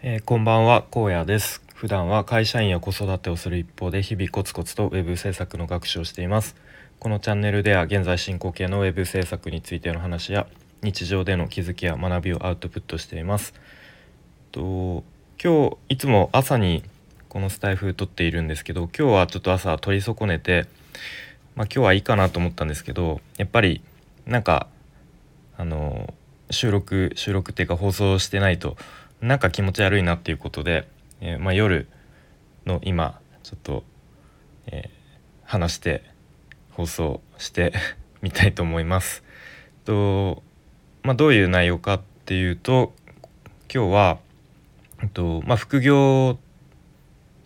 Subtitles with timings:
[0.00, 1.60] えー、こんばんは荒野です。
[1.74, 6.54] 普段は会社員や子育てをする一方で日々コツコツとウェブ制作の学習をしています。
[7.00, 10.46] このチャンネルでは現在進行形のウェブ制作についての話や
[10.82, 13.54] 日常での気づきや学びをアウトプットしています。
[14.52, 15.02] と
[15.42, 16.84] 今日いつも朝に
[17.28, 20.66] このスタイフ撮っているんですけど今日はちょっと朝取り損ねて
[21.58, 23.82] まあ、今日はいいかなと思ったんですけどやっぱり
[24.26, 24.68] なんか
[25.56, 26.14] あの
[26.52, 28.76] 収録収録っていうか放送してないと
[29.20, 30.88] なんか気持ち悪いなっていうことで、
[31.20, 31.88] えー、まあ、夜
[32.66, 33.82] の今ちょっと、
[34.66, 34.88] えー、
[35.44, 36.04] 話して
[36.70, 37.72] 放送して
[38.22, 39.24] みたいと思います。
[39.84, 40.42] と
[41.02, 42.92] まあ、どういう内容かっていうと
[43.72, 44.18] 今日は、
[45.02, 46.38] えっとまあ、副業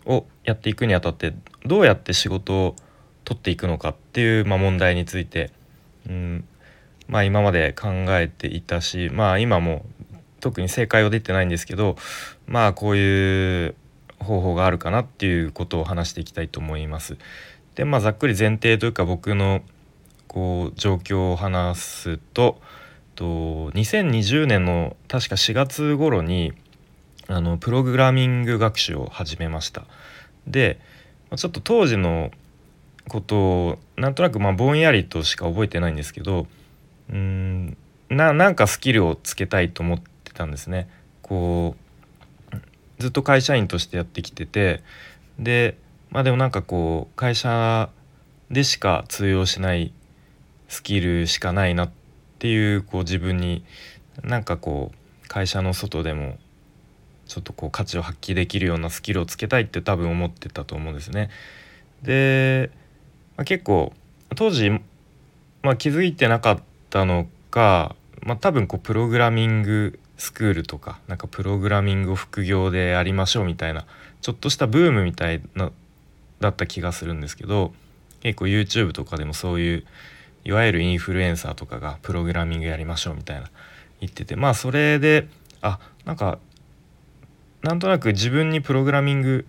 [0.05, 1.33] をやっていくにあたって
[1.65, 2.75] どうやって仕事を
[3.23, 5.51] 取っていくのかっていう、まあ、問題について、
[6.09, 6.47] うん
[7.07, 9.85] まあ、今まで考えていたしまあ今も
[10.43, 11.95] 特に正解は出てないんですけど
[12.47, 13.75] まあこういう
[14.19, 17.17] 方法があるかなっていうことを話していきたいと思います。
[17.75, 19.61] でまあざっくり前提というか僕の
[20.27, 22.59] こう状況を話すと
[23.15, 26.53] と2020年の確か4月頃に
[27.27, 29.85] あのプログラミング学習を始めました。
[30.45, 30.79] で
[31.35, 32.31] ちょっと当時の
[33.07, 36.47] ことをなんとなくまあぼんやりとしか覚えてないんですけど
[37.09, 37.77] うん
[38.09, 40.89] ななんかスキルをつけたいと思ってたんですね。
[41.21, 41.83] こう
[42.99, 44.83] ずっと会社員としてやってきてて
[45.39, 45.77] で
[46.09, 47.89] まあでもなんかこう会社
[48.51, 49.93] でしか通用しない
[50.67, 51.91] スキルしかないなっ
[52.39, 53.63] ていうこう自分に
[54.23, 56.37] なんかこう会社の外でも
[57.25, 61.29] ちょっとこう価値を発揮できるようなスキルをつけたいって多分思ってたと思うんですね。
[62.03, 62.69] で、
[63.37, 63.93] まあ、結構
[64.35, 73.85] 当時、まあ、気づいてなかったのか、まあ、多分こうプログラミングスクールとかなんかプログラミングを副業でやりましょうみたいな
[74.21, 75.69] ちょっとしたブームみたいな
[76.39, 77.73] だった気がするんですけど
[78.21, 79.85] 結構 YouTube とかでもそういう
[80.45, 83.49] いわゆるインフルエンサーとかがプログラミングやりましょうみたいな
[83.99, 85.27] 言っててまあそれで
[85.61, 86.39] あなんか
[87.61, 89.45] なんとなく自分にプログラミング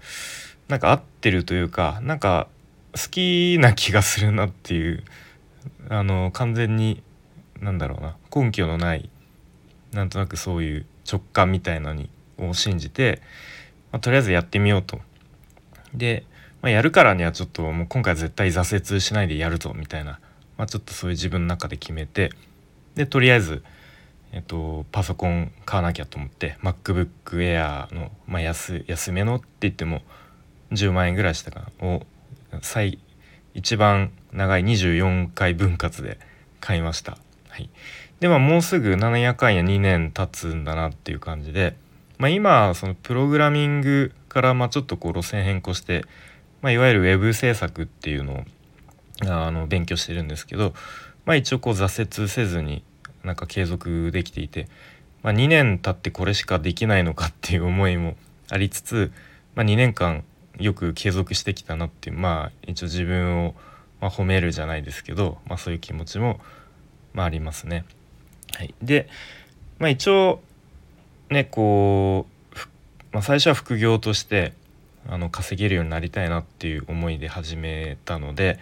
[0.66, 2.48] なんか合ってるというかなんか
[2.94, 5.04] 好きな気がするなっていう
[5.88, 7.00] あの完全に
[7.60, 9.08] なんだろうな根拠のない
[9.94, 13.22] なんとなくそういう直感みたいなのにを信じて、
[13.92, 15.00] まあ、とりあえずやってみようと。
[15.94, 16.24] で、
[16.60, 20.18] まあ、やるからにはちょっともう今回絶対挫折しないでやるぞみたいな、
[20.56, 22.30] まあ、ちょっとそういう自分の中で決めて
[22.94, 23.62] でとりあえず、
[24.32, 30.02] えっと、パソコン買わなきゃと思って MacBook Air の、まあ安、安めのって言っても
[30.72, 32.02] 10万円ぐらいしたかなを
[32.62, 32.98] 最
[33.54, 36.18] 一番長い24回分割で
[36.60, 37.18] 買いました。
[37.48, 37.70] はい、
[38.24, 41.76] でまあもうすぐ7夜間や2年経つんだなっていう感じで、
[42.16, 46.06] まあ、今そのプログラミングからまあちょっとこう路線変更して、
[46.62, 48.44] まあ、いわゆる web 制作っていうのを
[49.30, 50.72] あの勉強してるんですけど、
[51.26, 52.82] まあ、一応こう挫折せずに
[53.24, 54.68] なんか継続できていて、
[55.22, 58.16] まあ、2年経ってこれしかできないのかっていう思いも
[58.48, 59.12] ありつつ、
[59.54, 60.24] まあ、2年間
[60.58, 63.54] よく継続してきたなっていうまあ一応自分を、
[64.00, 66.40] まあ、褒めるじゃないですけど、まあ、そういう気持ちも、
[67.12, 67.84] まあ、ありますね。
[68.56, 69.08] はい、で、
[69.78, 70.40] まあ、一応
[71.30, 72.56] ねこう、
[73.12, 74.52] まあ、最初は副業として
[75.08, 78.58] あの稼げるようになりたいなっていう思いで始めたので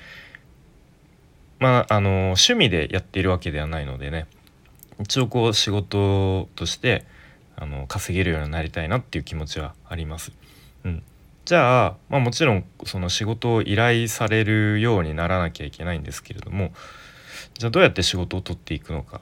[1.61, 4.27] まああの趣味でやっているわけではないのでね
[5.01, 7.05] 一応こう仕事として
[7.57, 10.33] あの稼げるようになりたいなっていう気持ちはあります。
[10.85, 11.03] うん、
[11.45, 16.73] じゃあ、まあ、もちろんその仕事を依頼されるようにならなきゃいけないんですけれども
[17.55, 19.21] じゃあどうやって仕事を取っていくのか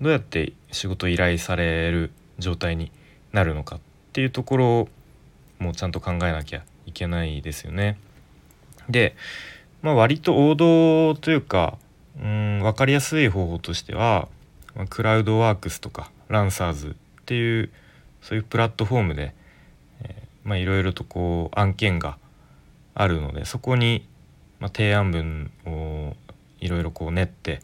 [0.00, 2.90] どうやって仕事依頼される状態に
[3.32, 3.80] なるのかっ
[4.12, 4.88] ていうところを
[5.58, 7.98] もうちゃんと考えなきゃいけないですよね。
[8.88, 9.16] で、
[9.82, 11.78] まあ、割と王道というか
[12.20, 14.28] うん分かりやすい方法としては
[14.88, 17.70] クラウドワークスとかランサーズっていう
[18.22, 19.34] そういうプラットフォームで
[20.46, 22.18] いろいろとこう案件が
[22.94, 24.06] あるのでそこに、
[24.60, 26.14] まあ、提案文を
[26.60, 27.60] いろいろこう練って、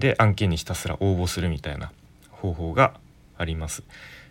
[0.00, 1.92] で案件にひたすら応募するみたいな
[2.30, 2.94] 方法が
[3.38, 3.84] あります。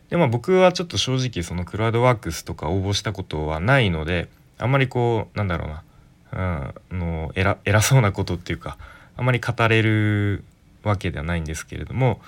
[0.10, 4.28] でまあ僕はちょっと正直そのクラウドワークスとか応募したことはないので
[4.58, 8.78] あんまりこうなんだろうな、うん、の偉偉そうなことっていうか
[9.16, 10.44] あんまり語れる
[10.84, 12.20] わけではないんですけれども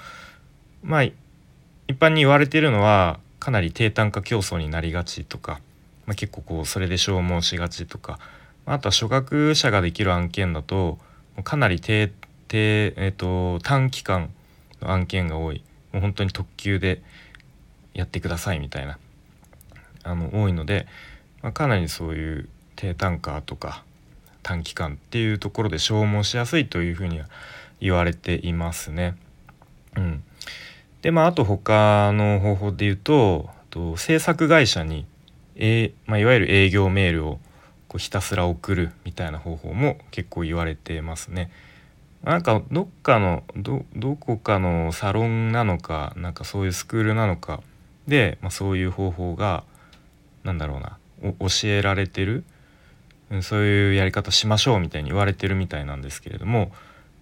[0.83, 1.15] まあ一
[1.99, 5.59] 般に言われてるのはかなり低単価競争になりがちとか、
[6.05, 8.19] まあ、結構こうそれで消耗しがちとか
[8.65, 10.99] あとは初学者ができる案件だと
[11.43, 12.11] かなり低
[12.51, 14.30] 低、えーと、短期間
[14.81, 15.63] の案件が多い
[15.94, 17.01] もう本当に特急で
[17.94, 19.00] やってくださいみたいな
[20.03, 20.86] あの多いので、
[21.42, 23.86] まあ、かなりそういう低単価とか
[24.44, 27.27] 短期間っていうところで消耗しやすいというふうには
[27.80, 29.15] 言われていますね。
[29.95, 30.24] うん、
[31.01, 35.06] でまああと他の方法で言うとと制作会社に、
[35.56, 37.39] えまあ、いわゆる営業メールを
[37.88, 41.50] こうひたすら送るみたいな方法も結構言われてますね。
[42.23, 47.62] なんかどっかのどどこかのサロンなのかなんかそういうスクールなのか
[48.07, 49.63] で、まあ、そういう方法が
[50.44, 50.97] なんだろうな
[51.39, 52.44] 教えられてる
[53.41, 56.71] そういうやり方しましょうみたいに言われてるみたいなんですけれども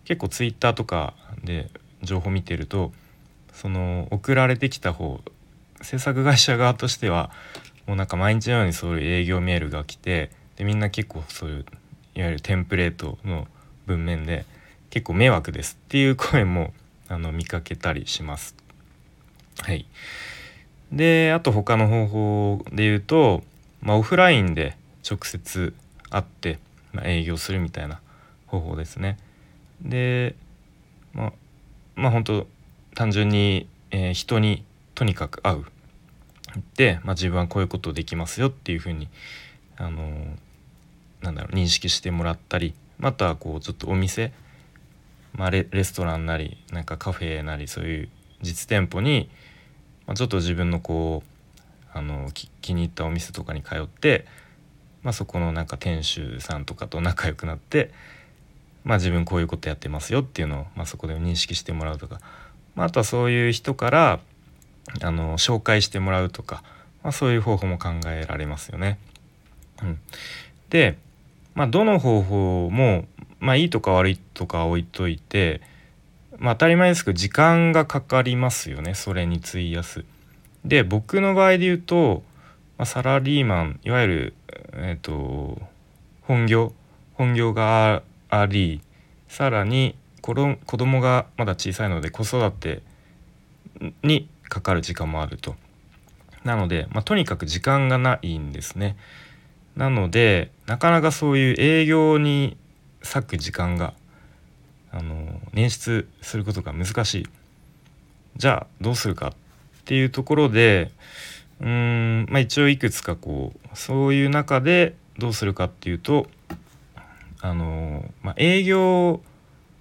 [0.05, 1.13] 結構ツイッターとか
[1.43, 1.69] で
[2.01, 2.91] 情報見てると
[3.53, 5.21] その送られてきた方
[5.81, 7.29] 制作会社側としては
[7.87, 11.65] もうなんか毎日のようにそういう営業メールが来てでみんな結構そういう
[12.15, 13.47] いわゆるテンプレートの
[13.85, 14.45] 文面で
[14.89, 16.73] 結構迷惑ですっていう声も
[17.07, 18.55] あの見かけたりします。
[19.61, 19.85] はい、
[20.91, 23.43] であと他の方法で言うと、
[23.81, 24.77] まあ、オフラインで
[25.09, 25.73] 直接
[26.09, 26.59] 会って、
[26.93, 27.99] まあ、営業するみたいな
[28.47, 29.17] 方法ですね。
[29.81, 30.35] で
[31.13, 31.33] まあ
[31.95, 32.47] まあ本当
[32.95, 34.63] 単純に、えー、人に
[34.95, 35.65] とにかく会う
[36.75, 39.07] で、まあ、自分はこういうことできますよっていうふうに、
[39.77, 40.35] あのー、
[41.21, 44.33] なんだろう認識してもらったりまたこうちょっとお店、
[45.33, 48.09] まあレ、ストランなりなんかカフェなりそういう
[48.41, 49.29] 実店舗に、
[50.07, 51.29] まあ、ちょっと自分のこう
[51.93, 54.25] あの気に入ったお店とかに通って、
[55.01, 57.91] まあ、そこのなんか店主さんとかと仲良くなって、
[58.83, 62.19] まあ、自分こういうことやってますよっていうのを、まあ、そこで認識してもらうとか、
[62.75, 64.19] まあ、あとはそういう人から
[65.01, 66.63] あの紹介してもらうとか、
[67.03, 68.99] まあ、そういう方法も考えられますよね。
[69.81, 69.99] うん、
[70.69, 70.97] で、
[71.55, 73.05] まあ、どの方法も、
[73.39, 75.61] まあ、いいとか悪いとか置いといて、
[76.37, 80.05] まあ、当たり前ですけど時間がかかりますよねそれに費やす。
[80.65, 82.23] で僕の場合で言うと、
[82.77, 84.33] まあ、サラリーマンいわゆる、
[84.73, 85.61] えーと、
[86.21, 86.73] 本業
[87.13, 88.81] 本業があり
[89.27, 92.81] さらに子供がまだ小さいので子育て
[94.03, 95.55] にかかる時間もあると。
[96.43, 98.95] なので、まあ、とにかく時間がないんですね。
[99.75, 102.57] なのでなかなかそういう営業に
[103.03, 103.93] 割く時間が
[104.91, 107.27] あの捻出することが難しい。
[108.37, 109.31] じゃあどうするかっ
[109.85, 110.91] ていうところで
[111.59, 116.27] うーん、まあ、一応いくつかこうそういう中でどうするかっていうと
[117.41, 119.21] あの、まあ、営業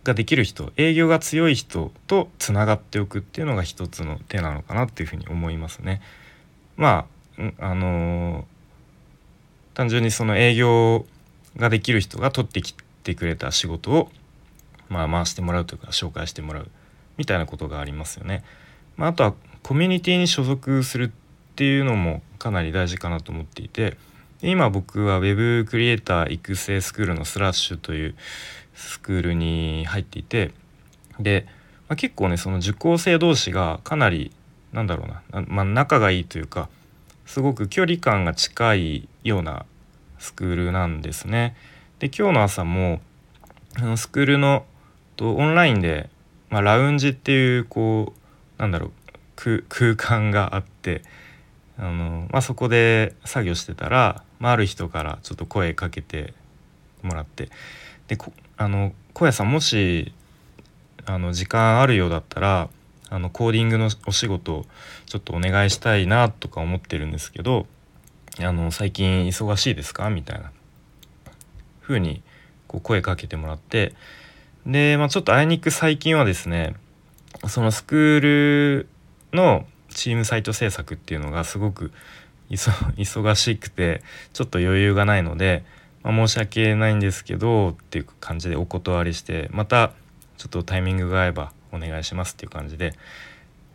[0.04, 6.00] ができる人営業が強い人とつながっておくっていうのが一つの手なのかなっていうふうに思いますね。
[6.76, 7.06] ま
[7.38, 8.44] ああの
[9.74, 11.06] 単純にその営業
[11.56, 12.74] ができる人が取ってき
[13.08, 14.10] てくれた仕事を、
[14.88, 16.70] まあ、回してもらうというか紹介してもらう
[17.16, 18.44] みたいなことがありますよね。
[18.96, 21.10] まあ、あとはコミュニティに所属するっ
[21.56, 23.96] ていうのもかなり大事かなと思っていて
[24.42, 28.14] 今僕は Web クリエイター育成スクールのスラッシュという
[28.74, 30.52] スクールに入っていて
[31.18, 31.46] で、
[31.88, 34.32] まあ、結構ねその受講生同士がかなり
[34.72, 36.68] なんだろうな、まあ、仲がいいというか
[37.26, 39.66] すごく距離感が近いような
[40.18, 41.56] スクールなんですね。
[41.98, 43.00] で今日の朝も
[43.76, 44.64] あのスクールの
[45.16, 46.10] とオンラインで、
[46.48, 48.92] まあ、ラウンジっていうこうなんだろう
[49.68, 51.02] 空間があって
[51.76, 56.34] あの、まあ、そこで作業してたら、まあ、ある人からちょっと声かけて
[57.02, 57.50] もらって
[58.06, 58.16] で
[58.56, 60.12] あの小屋さんもし
[61.04, 62.68] あの時間あるようだったら
[63.10, 64.66] あのコーディングのお仕事
[65.06, 67.66] ちょっとお願いしたいなとか思ってるんですけど
[68.40, 70.10] あの最近忙しいですか？
[70.10, 70.52] みたいな。
[71.88, 72.22] 風に
[72.66, 73.94] こう声かけてもらって
[74.66, 76.76] で、まあ、ちょっとあいにく最近はですね
[77.48, 78.88] そのスクール
[79.32, 81.92] のチームサイト制作っていうのがすごく
[82.50, 84.02] 忙しくて
[84.32, 85.64] ちょっと余裕がないので
[86.02, 89.92] まあ、申し訳ないんですけどっていう感じでお断りしてまた
[90.36, 92.94] ちょっとタイミングが合えばお願いしますっていう感じで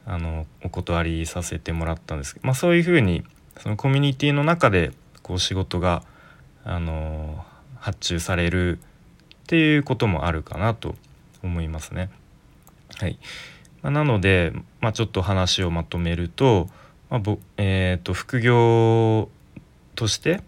[0.05, 3.24] あのお断りさせてもらったんですけど、まあ、そういうふうに
[3.60, 4.91] そのコミュニティの中で
[5.22, 6.03] こう仕事が
[6.63, 7.46] あの
[7.84, 8.82] 発注されるっ
[9.48, 10.96] ていうこともあるかなと
[11.44, 12.10] 思いますね。
[12.96, 13.20] はい
[13.82, 16.70] まあ、なので、まあ、ちょっと話をまとめると,、
[17.10, 19.28] まあぼえーと副業
[19.96, 20.42] として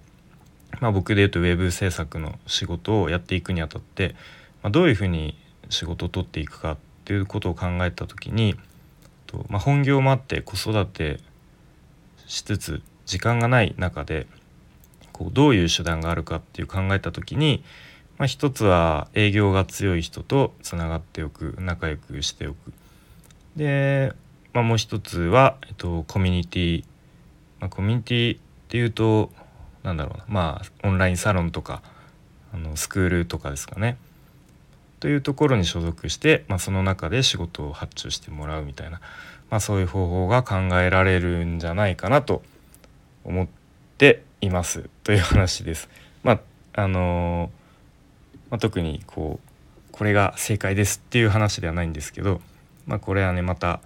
[0.82, 4.16] まあ、僕で言うとウェブ制作の仕事をやっていくにあたって、
[4.62, 5.38] まあ、どういうふうに
[5.70, 8.56] 仕事を取っていくかっていうことを考えた時に
[9.28, 11.20] と、まあ、本業もあって子育て
[12.28, 14.28] しつつ時間がない中で
[15.16, 17.64] こうどういう手段があるかっていう考えた時に、
[18.18, 22.74] まあ、一つは営業が強い人とつながっておく仲良くしておく。
[23.56, 24.12] で
[24.52, 26.84] まあ、もう一つは、えっと、コミュニティ、
[27.62, 29.32] まあ、コミュニティっていうと
[29.84, 30.26] なんだろうな。
[30.28, 31.82] まあオンラインサロンとか
[32.54, 33.98] あのスクールとかですかね。
[35.00, 39.00] というところに所属して、まあ、その中で仕事を発注してもらうみたいな、
[39.50, 42.42] まあ、そういう方法が考えられるんじゃないかなと
[43.24, 43.48] 思っ
[43.98, 45.90] ていますという話です。
[46.24, 46.40] まあ
[46.82, 47.50] あの
[48.50, 49.50] まあ、特にこう
[49.92, 52.42] これが正解ですっていう話ではないんですけど、
[52.86, 53.80] まあ、これはねまた、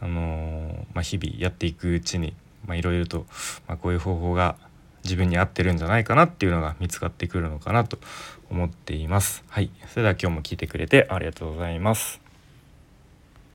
[0.00, 2.34] あのまあ、日々やっていくうちに
[2.68, 3.26] いろいろと、
[3.66, 4.56] まあ、こういう方法が
[5.02, 7.98] 自分に合ってるんじゃないかなっていうのが見つかってくるのかなと
[8.50, 9.42] 思っています。
[9.48, 12.19] はい、それでは今日も聞いてくれてありがとうございます。